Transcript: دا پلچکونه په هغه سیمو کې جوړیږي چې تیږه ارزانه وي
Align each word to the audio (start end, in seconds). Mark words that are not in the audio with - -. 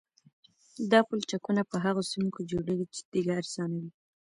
دا 0.91 0.99
پلچکونه 1.07 1.61
په 1.69 1.77
هغه 1.85 2.01
سیمو 2.11 2.31
کې 2.35 2.43
جوړیږي 2.51 2.85
چې 2.93 3.01
تیږه 3.09 3.33
ارزانه 3.41 3.77
وي 3.81 3.91